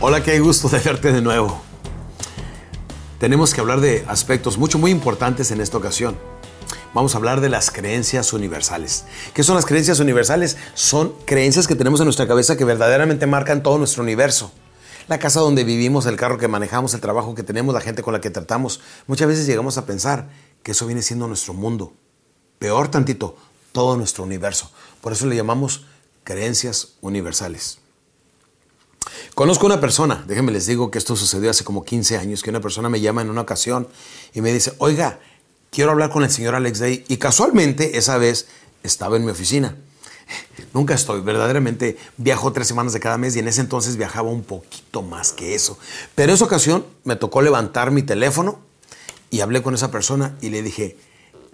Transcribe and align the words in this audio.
Hola, 0.00 0.22
qué 0.22 0.38
gusto 0.38 0.68
de 0.68 0.78
verte 0.78 1.10
de 1.10 1.20
nuevo. 1.20 1.60
Tenemos 3.18 3.52
que 3.52 3.60
hablar 3.60 3.80
de 3.80 4.04
aspectos 4.06 4.56
mucho, 4.56 4.78
muy 4.78 4.92
importantes 4.92 5.50
en 5.50 5.60
esta 5.60 5.76
ocasión. 5.76 6.16
Vamos 6.94 7.14
a 7.14 7.18
hablar 7.18 7.40
de 7.40 7.48
las 7.48 7.72
creencias 7.72 8.32
universales. 8.32 9.06
¿Qué 9.34 9.42
son 9.42 9.56
las 9.56 9.66
creencias 9.66 9.98
universales? 9.98 10.56
Son 10.74 11.14
creencias 11.24 11.66
que 11.66 11.74
tenemos 11.74 11.98
en 11.98 12.04
nuestra 12.04 12.28
cabeza 12.28 12.56
que 12.56 12.64
verdaderamente 12.64 13.26
marcan 13.26 13.60
todo 13.60 13.76
nuestro 13.76 14.04
universo. 14.04 14.52
La 15.08 15.18
casa 15.18 15.40
donde 15.40 15.64
vivimos, 15.64 16.06
el 16.06 16.14
carro 16.14 16.38
que 16.38 16.46
manejamos, 16.46 16.94
el 16.94 17.00
trabajo 17.00 17.34
que 17.34 17.42
tenemos, 17.42 17.74
la 17.74 17.80
gente 17.80 18.04
con 18.04 18.12
la 18.12 18.20
que 18.20 18.30
tratamos. 18.30 18.80
Muchas 19.08 19.26
veces 19.26 19.48
llegamos 19.48 19.78
a 19.78 19.84
pensar 19.84 20.28
que 20.62 20.70
eso 20.70 20.86
viene 20.86 21.02
siendo 21.02 21.26
nuestro 21.26 21.54
mundo. 21.54 21.92
Peor 22.60 22.86
tantito, 22.86 23.34
todo 23.72 23.96
nuestro 23.96 24.22
universo. 24.22 24.70
Por 25.00 25.12
eso 25.12 25.26
le 25.26 25.34
llamamos 25.34 25.86
creencias 26.22 26.90
universales. 27.00 27.80
Conozco 29.34 29.66
una 29.66 29.80
persona, 29.80 30.24
déjenme 30.26 30.52
les 30.52 30.66
digo 30.66 30.90
que 30.90 30.98
esto 30.98 31.16
sucedió 31.16 31.50
hace 31.50 31.64
como 31.64 31.84
15 31.84 32.16
años, 32.16 32.42
que 32.42 32.50
una 32.50 32.60
persona 32.60 32.88
me 32.88 33.00
llama 33.00 33.22
en 33.22 33.30
una 33.30 33.42
ocasión 33.42 33.88
y 34.34 34.40
me 34.40 34.52
dice, 34.52 34.72
oiga, 34.78 35.20
quiero 35.70 35.90
hablar 35.90 36.10
con 36.10 36.24
el 36.24 36.30
señor 36.30 36.54
Alex 36.54 36.78
Day. 36.78 37.04
Y 37.08 37.16
casualmente 37.18 37.98
esa 37.98 38.18
vez 38.18 38.48
estaba 38.82 39.16
en 39.16 39.24
mi 39.24 39.30
oficina. 39.30 39.76
Nunca 40.74 40.94
estoy, 40.94 41.20
verdaderamente 41.20 41.96
viajo 42.16 42.52
tres 42.52 42.68
semanas 42.68 42.92
de 42.92 43.00
cada 43.00 43.18
mes 43.18 43.36
y 43.36 43.38
en 43.38 43.48
ese 43.48 43.60
entonces 43.60 43.96
viajaba 43.96 44.30
un 44.30 44.42
poquito 44.42 45.02
más 45.02 45.32
que 45.32 45.54
eso. 45.54 45.78
Pero 46.14 46.32
esa 46.32 46.44
ocasión 46.44 46.84
me 47.04 47.16
tocó 47.16 47.42
levantar 47.42 47.90
mi 47.90 48.02
teléfono 48.02 48.60
y 49.30 49.40
hablé 49.40 49.62
con 49.62 49.74
esa 49.74 49.90
persona 49.90 50.36
y 50.40 50.50
le 50.50 50.62
dije, 50.62 50.96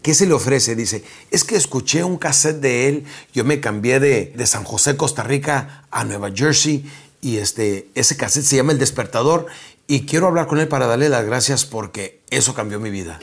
¿qué 0.02 0.14
se 0.14 0.26
le 0.26 0.34
ofrece? 0.34 0.76
Dice, 0.76 1.04
es 1.30 1.44
que 1.44 1.56
escuché 1.56 2.04
un 2.04 2.18
cassette 2.18 2.60
de 2.60 2.88
él, 2.88 3.04
yo 3.32 3.44
me 3.44 3.60
cambié 3.60 4.00
de, 4.00 4.32
de 4.36 4.46
San 4.46 4.64
José, 4.64 4.96
Costa 4.96 5.22
Rica 5.22 5.86
a 5.90 6.04
Nueva 6.04 6.30
Jersey 6.34 6.84
y 7.24 7.38
este, 7.38 7.88
ese 7.94 8.18
cassette 8.18 8.44
se 8.44 8.56
llama 8.56 8.72
El 8.72 8.78
Despertador 8.78 9.46
y 9.86 10.04
quiero 10.04 10.26
hablar 10.26 10.46
con 10.46 10.58
él 10.58 10.68
para 10.68 10.86
darle 10.86 11.08
las 11.08 11.24
gracias 11.24 11.64
porque 11.64 12.20
eso 12.28 12.52
cambió 12.52 12.78
mi 12.78 12.90
vida. 12.90 13.18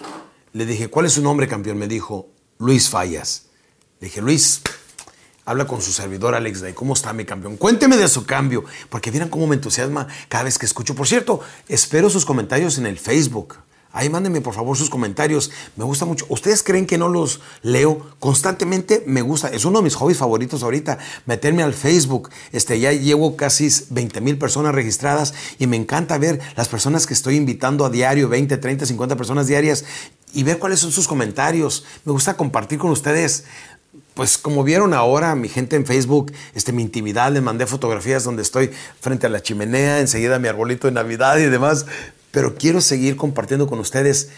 Le 0.53 0.65
dije, 0.65 0.87
¿cuál 0.87 1.05
es 1.05 1.13
su 1.13 1.21
nombre, 1.21 1.47
campeón? 1.47 1.77
Me 1.77 1.87
dijo, 1.87 2.27
Luis 2.57 2.89
Fallas. 2.89 3.43
Le 3.99 4.07
dije, 4.07 4.19
Luis, 4.19 4.63
habla 5.45 5.67
con 5.67 5.83
su 5.83 5.91
servidor 5.91 6.33
Alex 6.33 6.61
Day. 6.61 6.73
¿Cómo 6.73 6.95
está 6.95 7.13
mi 7.13 7.25
campeón? 7.25 7.57
Cuénteme 7.57 7.95
de 7.95 8.07
su 8.07 8.25
cambio, 8.25 8.65
porque 8.89 9.11
vieran 9.11 9.29
cómo 9.29 9.45
me 9.45 9.53
entusiasma 9.53 10.07
cada 10.27 10.45
vez 10.45 10.57
que 10.57 10.65
escucho. 10.65 10.95
Por 10.95 11.07
cierto, 11.07 11.39
espero 11.67 12.09
sus 12.09 12.25
comentarios 12.25 12.79
en 12.79 12.87
el 12.87 12.97
Facebook. 12.97 13.57
Ahí 13.93 14.09
mándenme 14.09 14.39
por 14.39 14.53
favor 14.53 14.77
sus 14.77 14.89
comentarios. 14.89 15.51
Me 15.75 15.83
gusta 15.83 16.05
mucho. 16.05 16.25
¿Ustedes 16.29 16.63
creen 16.63 16.85
que 16.85 16.97
no 16.97 17.09
los 17.09 17.41
leo? 17.61 18.07
Constantemente 18.19 19.03
me 19.05 19.21
gusta. 19.21 19.49
Es 19.49 19.65
uno 19.65 19.79
de 19.79 19.83
mis 19.83 19.95
hobbies 19.95 20.17
favoritos 20.17 20.63
ahorita. 20.63 20.97
Meterme 21.25 21.61
al 21.61 21.73
Facebook. 21.73 22.29
Este, 22.53 22.79
ya 22.79 22.93
llevo 22.93 23.35
casi 23.35 23.69
20 23.89 24.21
mil 24.21 24.37
personas 24.37 24.73
registradas 24.73 25.33
y 25.59 25.67
me 25.67 25.75
encanta 25.75 26.17
ver 26.17 26.39
las 26.55 26.69
personas 26.69 27.05
que 27.05 27.13
estoy 27.13 27.35
invitando 27.35 27.83
a 27.83 27.89
diario, 27.89 28.29
20, 28.29 28.55
30, 28.57 28.85
50 28.85 29.15
personas 29.17 29.47
diarias 29.47 29.83
y 30.33 30.43
ver 30.43 30.57
cuáles 30.57 30.79
son 30.79 30.93
sus 30.93 31.07
comentarios. 31.07 31.83
Me 32.05 32.13
gusta 32.13 32.37
compartir 32.37 32.79
con 32.79 32.91
ustedes. 32.91 33.43
Pues 34.13 34.37
como 34.37 34.63
vieron 34.63 34.93
ahora 34.93 35.35
mi 35.35 35.49
gente 35.49 35.75
en 35.75 35.85
Facebook, 35.85 36.31
este, 36.53 36.71
mi 36.71 36.81
intimidad, 36.81 37.31
les 37.31 37.41
mandé 37.41 37.65
fotografías 37.65 38.23
donde 38.23 38.41
estoy 38.41 38.71
frente 38.99 39.27
a 39.27 39.29
la 39.29 39.41
chimenea, 39.41 39.99
enseguida 39.99 40.37
mi 40.37 40.47
arbolito 40.47 40.87
de 40.87 40.93
Navidad 40.93 41.37
y 41.37 41.45
demás 41.45 41.85
pero 42.31 42.55
quiero 42.55 42.81
seguir 42.81 43.15
compartiendo 43.15 43.67
con 43.67 43.79
ustedes 43.79 44.29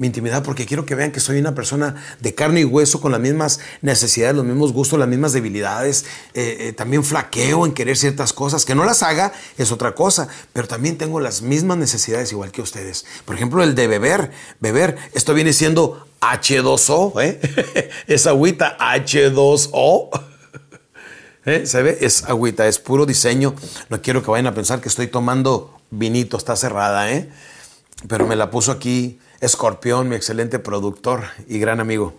mi 0.00 0.06
intimidad 0.06 0.42
porque 0.42 0.64
quiero 0.64 0.86
que 0.86 0.94
vean 0.94 1.12
que 1.12 1.20
soy 1.20 1.38
una 1.38 1.54
persona 1.54 1.94
de 2.20 2.34
carne 2.34 2.60
y 2.60 2.64
hueso 2.64 3.02
con 3.02 3.12
las 3.12 3.20
mismas 3.20 3.60
necesidades, 3.82 4.34
los 4.34 4.46
mismos 4.46 4.72
gustos, 4.72 4.98
las 4.98 5.08
mismas 5.08 5.34
debilidades. 5.34 6.06
Eh, 6.32 6.56
eh, 6.60 6.72
también 6.72 7.04
flaqueo 7.04 7.66
en 7.66 7.72
querer 7.72 7.98
ciertas 7.98 8.32
cosas. 8.32 8.64
Que 8.64 8.74
no 8.74 8.86
las 8.86 9.02
haga 9.02 9.34
es 9.58 9.72
otra 9.72 9.94
cosa, 9.94 10.28
pero 10.54 10.66
también 10.66 10.96
tengo 10.96 11.20
las 11.20 11.42
mismas 11.42 11.76
necesidades 11.76 12.32
igual 12.32 12.50
que 12.50 12.62
ustedes. 12.62 13.04
Por 13.26 13.36
ejemplo, 13.36 13.62
el 13.62 13.74
de 13.74 13.88
beber. 13.88 14.30
Beber, 14.58 14.96
esto 15.12 15.34
viene 15.34 15.52
siendo 15.52 16.06
H2O, 16.22 17.22
¿eh? 17.22 17.90
es 18.06 18.26
agüita 18.26 18.78
H2O. 18.78 20.08
¿Eh? 21.44 21.66
¿Se 21.66 21.82
ve? 21.82 21.98
Es 22.00 22.24
agüita, 22.24 22.66
es 22.66 22.78
puro 22.78 23.04
diseño. 23.04 23.54
No 23.90 24.00
quiero 24.00 24.22
que 24.22 24.30
vayan 24.30 24.46
a 24.46 24.54
pensar 24.54 24.80
que 24.80 24.88
estoy 24.88 25.08
tomando 25.08 25.79
vinito, 25.90 26.36
está 26.36 26.56
cerrada, 26.56 27.10
¿eh? 27.10 27.30
Pero 28.08 28.26
me 28.26 28.36
la 28.36 28.50
puso 28.50 28.72
aquí 28.72 29.18
Escorpión, 29.40 30.08
mi 30.08 30.16
excelente 30.16 30.58
productor 30.58 31.24
y 31.48 31.58
gran 31.58 31.80
amigo. 31.80 32.14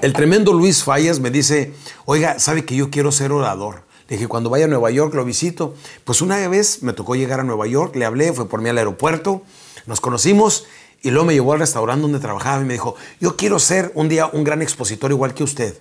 El 0.00 0.12
tremendo 0.12 0.52
Luis 0.52 0.82
Fallas 0.84 1.20
me 1.20 1.30
dice, 1.30 1.74
oiga, 2.06 2.38
¿sabe 2.38 2.64
que 2.64 2.74
yo 2.74 2.90
quiero 2.90 3.12
ser 3.12 3.32
orador? 3.32 3.82
Le 4.08 4.16
dije, 4.16 4.28
cuando 4.28 4.50
vaya 4.50 4.64
a 4.64 4.68
Nueva 4.68 4.90
York 4.90 5.14
lo 5.14 5.24
visito. 5.24 5.74
Pues 6.04 6.22
una 6.22 6.48
vez 6.48 6.82
me 6.82 6.92
tocó 6.92 7.14
llegar 7.14 7.40
a 7.40 7.44
Nueva 7.44 7.66
York, 7.66 7.94
le 7.96 8.04
hablé, 8.04 8.32
fue 8.32 8.48
por 8.48 8.60
mí 8.60 8.68
al 8.68 8.78
aeropuerto, 8.78 9.42
nos 9.86 10.00
conocimos 10.00 10.66
y 11.02 11.10
luego 11.10 11.26
me 11.26 11.34
llevó 11.34 11.52
al 11.52 11.60
restaurante 11.60 12.02
donde 12.02 12.20
trabajaba 12.20 12.62
y 12.62 12.64
me 12.64 12.74
dijo, 12.74 12.94
yo 13.20 13.36
quiero 13.36 13.58
ser 13.58 13.90
un 13.94 14.08
día 14.08 14.26
un 14.26 14.44
gran 14.44 14.62
expositor 14.62 15.10
igual 15.10 15.34
que 15.34 15.44
usted. 15.44 15.78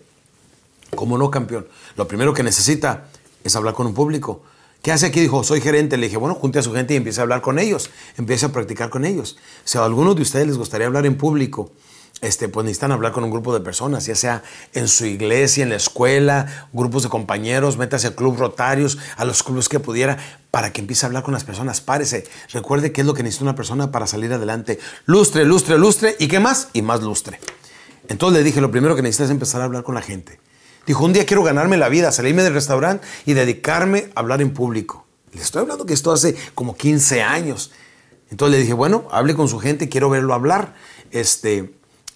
¿Cómo 0.96 1.18
no, 1.18 1.32
campeón? 1.32 1.68
Lo 1.96 2.08
primero 2.08 2.34
que 2.34 2.44
necesita 2.44 3.08
es 3.44 3.56
hablar 3.56 3.74
con 3.74 3.88
un 3.88 3.94
público. 3.94 4.44
¿Qué 4.82 4.92
hace 4.92 5.06
aquí? 5.06 5.20
Dijo, 5.20 5.44
soy 5.44 5.62
gerente. 5.62 5.98
Le 5.98 6.08
dije, 6.08 6.18
bueno, 6.18 6.36
junte 6.36 6.60
a 6.60 6.64
su 6.64 6.74
gente 6.74 6.94
y 6.94 6.98
empiece 6.98 7.20
a 7.20 7.24
hablar 7.24 7.42
con 7.42 7.60
ellos. 7.60 7.92
Empiece 8.18 8.48
a 8.48 8.50
practicar 8.50 8.90
con 8.90 9.06
ellos. 9.06 9.38
Si 9.64 9.78
a 9.78 9.86
alguno 9.86 10.16
de 10.16 10.24
ustedes 10.24 10.48
les 10.48 10.58
gustaría 10.58 10.88
hablar 10.88 11.06
en 11.06 11.18
público, 11.18 11.72
este, 12.22 12.50
pues 12.50 12.66
necesitan 12.66 12.92
hablar 12.92 13.12
con 13.12 13.24
un 13.24 13.32
grupo 13.32 13.54
de 13.54 13.62
personas, 13.62 14.06
ya 14.06 14.16
sea 14.16 14.44
en 14.74 14.88
su 14.88 15.06
iglesia, 15.06 15.64
en 15.64 15.70
la 15.70 15.76
escuela, 15.76 16.68
grupos 16.72 17.04
de 17.04 17.10
compañeros, 17.10 17.78
métase 17.78 18.08
a 18.08 18.16
club 18.16 18.38
rotarios, 18.38 19.00
a 19.18 19.26
los 19.26 19.42
clubes 19.42 19.70
que 19.70 19.80
pudiera, 19.80 20.18
para 20.52 20.74
que 20.74 20.82
empiece 20.82 21.06
a 21.06 21.08
hablar 21.08 21.24
con 21.24 21.34
las 21.34 21.44
personas. 21.44 21.80
Párese. 21.82 22.26
Recuerde 22.52 22.92
qué 22.92 23.02
es 23.02 23.08
lo 23.08 23.14
que 23.14 23.22
necesita 23.24 23.46
una 23.46 23.56
persona 23.56 23.92
para 23.92 24.08
salir 24.08 24.34
adelante. 24.34 24.80
Lustre, 25.06 25.46
lustre, 25.46 25.78
lustre. 25.78 26.16
¿Y 26.20 26.28
qué 26.28 26.40
más? 26.40 26.70
Y 26.74 26.82
más 26.82 27.02
lustre. 27.02 27.40
Entonces 28.08 28.40
le 28.40 28.44
dije, 28.44 28.62
lo 28.62 28.72
primero 28.72 28.96
que 28.96 29.04
necesita 29.04 29.26
es 29.26 29.32
empezar 29.32 29.62
a 29.62 29.66
hablar 29.66 29.84
con 29.84 29.94
la 29.94 30.02
gente. 30.02 30.41
Dijo, 30.86 31.06
un 31.06 31.14
día 31.14 31.26
quiero 31.26 31.44
ganarme 31.44 31.78
la 31.78 31.90
vida, 31.90 32.12
salirme 32.12 32.44
del 32.44 32.54
restaurante 32.54 33.06
y 33.26 33.34
dedicarme 33.34 34.10
a 34.16 34.20
hablar 34.20 34.42
en 34.42 34.52
público. 34.52 35.06
Le 35.34 35.42
estoy 35.42 35.62
hablando 35.62 35.86
que 35.86 35.94
esto 35.94 36.12
hace 36.12 36.36
como 36.56 36.76
15 36.76 37.22
años. 37.22 37.72
Entonces 38.32 38.58
le 38.58 38.62
dije, 38.62 38.74
bueno, 38.74 39.08
hable 39.12 39.36
con 39.36 39.48
su 39.48 39.60
gente, 39.60 39.90
quiero 39.90 40.10
verlo 40.10 40.34
hablar. 40.34 40.74
Este, 41.12 41.74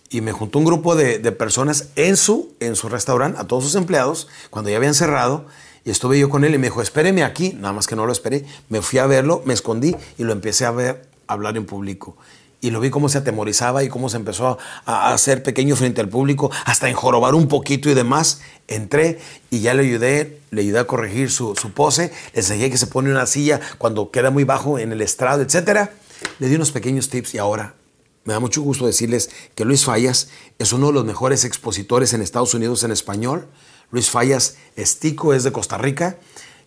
y 0.10 0.22
me 0.22 0.32
juntó 0.32 0.60
un 0.60 0.66
grupo 0.66 0.96
de, 0.96 1.20
personas 1.32 1.90
en 1.96 2.18
su, 2.18 2.54
en 2.60 2.76
su 2.76 2.90
restaurante, 2.90 3.40
a 3.40 3.46
todos 3.46 3.64
sus 3.64 3.76
empleados, 3.76 4.28
cuando 4.50 4.72
ya 4.72 4.78
habían 4.78 4.96
cerrado. 4.96 5.46
Y 5.84 5.92
estuve 5.92 6.18
yo 6.18 6.30
con 6.30 6.44
él 6.44 6.56
y 6.56 6.58
me 6.58 6.68
dijo, 6.68 6.82
espéreme 6.82 7.24
aquí. 7.24 7.54
Nada 7.54 7.74
más 7.74 7.86
que 7.86 7.96
no 7.96 8.06
lo 8.06 8.12
esperé. 8.12 8.46
Me 8.70 8.82
fui 8.82 8.98
a 8.98 9.06
verlo, 9.06 9.44
me 9.46 9.54
escondí 9.54 9.96
y 10.18 10.24
lo 10.24 10.32
empecé 10.32 10.66
a 10.66 10.72
ver 10.72 11.08
hablar 11.28 11.58
en 11.58 11.66
público 11.66 12.18
y 12.66 12.72
lo 12.72 12.80
vi 12.80 12.90
cómo 12.90 13.10
se 13.10 13.20
atemorizaba 13.20 13.84
y 13.84 13.90
cómo 13.90 14.10
se 14.10 14.18
empezó 14.18 14.58
a, 14.86 15.14
hacer 15.14 15.44
pequeño 15.44 15.76
frente 15.76 16.02
al 16.02 16.10
público, 16.10 16.50
hasta 16.66 16.90
enjorobar 16.90 17.36
un 17.36 17.48
poquito 17.48 17.92
y 17.92 17.94
demás. 17.94 18.42
Entré 18.68 19.20
y 19.52 19.60
ya 19.60 19.76
le 19.76 19.84
ayudé, 19.84 20.40
le 20.50 20.62
ayudé 20.62 20.80
a 20.80 20.88
corregir 20.88 21.30
su, 21.30 21.54
pose, 21.76 22.12
le 22.34 22.40
enseñé 22.40 22.72
que 22.72 22.78
se 22.78 22.88
pone 22.88 23.12
una 23.12 23.28
silla 23.28 23.62
cuando 23.78 24.10
queda 24.10 24.32
muy 24.32 24.46
bajo 24.46 24.80
en 24.80 24.92
el 24.92 25.02
estrado, 25.04 25.44
etc. 25.44 25.92
Le 26.40 26.50
di 26.50 26.56
unos 26.56 26.72
pequeños 26.72 27.10
tips 27.10 27.36
y 27.36 27.38
ahora 27.38 27.76
me 28.24 28.34
da 28.34 28.40
mucho 28.40 28.64
gusto 28.64 28.88
decirles 28.88 29.30
que 29.54 29.64
Luis 29.64 29.86
Fallas 29.86 30.30
es 30.58 30.74
uno 30.74 30.88
de 30.88 30.94
los 30.94 31.06
mejores 31.06 31.46
expositores 31.46 32.14
en 32.14 32.24
Estados 32.24 32.56
Unidos 32.56 32.84
en 32.84 32.90
español. 32.90 33.48
Luis 33.92 34.10
Fallas 34.10 34.56
Estico 34.76 35.36
es 35.36 35.44
de 35.44 35.52
Costa 35.52 35.78
Rica 35.78 36.18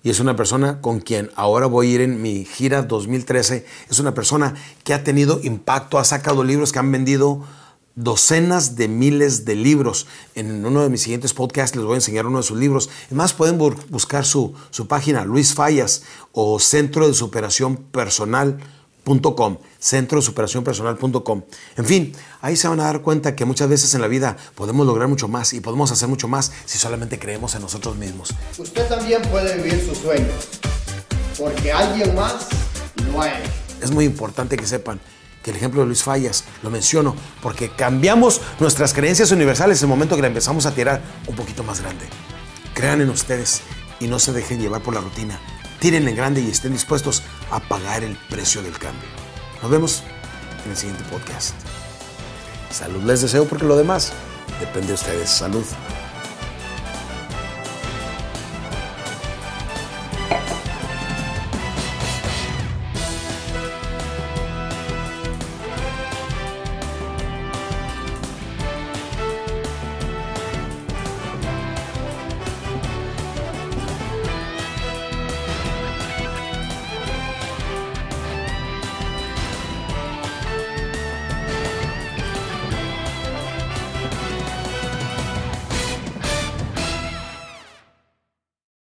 y 0.03 0.11
es 0.11 0.21
una 0.21 0.37
persona 0.37 0.81
con 0.81 1.01
quien 1.01 1.31
ahora 1.35 1.67
voy 1.67 1.89
a 1.89 1.95
ir 1.95 2.01
en 2.03 2.23
mi 2.23 2.45
gira 2.45 2.83
2013. 2.83 3.67
Es 3.91 3.99
una 3.99 4.15
persona 4.15 4.55
que 4.85 4.95
ha 4.95 5.03
tenido 5.03 5.41
impacto, 5.43 5.99
ha 5.99 6.05
sacado 6.05 6.45
libros 6.45 6.73
que 6.73 6.79
han 6.79 6.93
vendido 6.93 7.45
docenas 7.97 8.77
de 8.77 8.87
miles 8.87 9.45
de 9.45 9.57
libros. 9.57 10.07
En 10.37 10.65
uno 10.65 10.83
de 10.83 10.89
mis 10.89 11.03
siguientes 11.03 11.35
podcasts 11.35 11.77
les 11.77 11.85
voy 11.85 11.95
a 11.95 11.97
enseñar 11.97 12.27
uno 12.27 12.39
de 12.39 12.45
sus 12.45 12.59
libros. 12.59 12.89
Además 13.07 13.33
pueden 13.33 13.59
buscar 13.59 14.25
su, 14.25 14.55
su 14.71 14.87
página, 14.87 15.25
Luis 15.25 15.55
Fallas 15.55 16.05
o 16.33 16.61
Centro 16.61 17.09
de 17.09 17.15
Superación 17.15 17.77
Personal 17.77 18.61
centro 19.79 20.19
de 20.19 20.23
superación 20.23 20.65
personal.com. 20.65 21.43
En 21.77 21.85
fin, 21.85 22.13
ahí 22.41 22.57
se 22.57 22.69
van 22.69 22.81
a 22.81 22.85
dar 22.85 23.03
cuenta 23.03 23.35
que 23.35 23.45
muchas 23.45 23.69
veces 23.69 23.95
en 23.95 24.01
la 24.01 24.09
vida 24.09 24.37
podemos 24.55 24.87
lograr 24.87 25.09
mucho 25.09 25.29
más 25.29 25.53
y 25.53 25.61
podemos 25.61 25.91
hacer 25.91 26.09
mucho 26.09 26.29
más 26.29 26.53
si 26.65 26.79
solamente 26.79 27.19
creemos 27.19 27.55
en 27.55 27.63
nosotros 27.63 27.97
mismos. 27.97 28.35
Usted 28.57 28.87
también 28.89 29.23
puede 29.23 29.57
vivir 29.57 29.85
sus 29.87 29.99
sueños, 29.99 30.49
porque 31.39 31.73
alguien 31.73 32.15
más 32.15 32.49
lo 33.11 33.23
ha 33.23 33.29
hecho. 33.29 33.51
Es 33.81 33.91
muy 33.91 34.05
importante 34.05 34.57
que 34.57 34.67
sepan 34.67 35.01
que 35.43 35.51
el 35.51 35.57
ejemplo 35.57 35.81
de 35.81 35.87
Luis 35.87 36.03
Fallas 36.03 36.45
lo 36.63 36.71
menciono 36.71 37.15
porque 37.43 37.71
cambiamos 37.71 38.41
nuestras 38.59 38.93
creencias 38.93 39.31
universales 39.31 39.81
en 39.81 39.87
el 39.87 39.91
momento 39.91 40.17
que 40.17 40.23
la 40.23 40.29
empezamos 40.29 40.67
a 40.67 40.75
tirar 40.75 41.01
un 41.27 41.37
poquito 41.37 41.63
más 41.63 41.81
grande. 41.81 42.05
Crean 42.75 43.01
en 43.01 43.11
ustedes 43.11 43.63
y 44.01 44.07
no 44.07 44.19
se 44.19 44.33
dejen 44.33 44.61
llevar 44.61 44.83
por 44.83 44.95
la 44.95 45.01
rutina 45.01 45.41
tiren 45.79 46.09
en 46.09 46.17
grande 46.17 46.41
y 46.41 46.51
estén 46.51 46.73
dispuestos 46.73 47.23
a 47.51 47.61
pagar 47.61 48.05
el 48.05 48.17
precio 48.29 48.63
del 48.63 48.79
cambio. 48.79 49.09
Nos 49.63 49.71
vemos 49.71 50.03
en 50.65 50.71
el 50.71 50.77
siguiente 50.77 51.05
podcast. 51.05 51.55
Salud 52.71 53.03
les 53.05 53.23
deseo 53.23 53.45
porque 53.47 53.65
lo 53.65 53.77
demás 53.77 54.13
depende 54.61 54.89
de 54.89 54.95
ustedes. 54.95 55.31
Salud. 55.31 55.65